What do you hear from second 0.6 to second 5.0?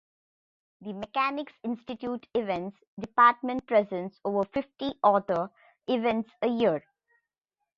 The Mechanics' Institute Events department presents over fifty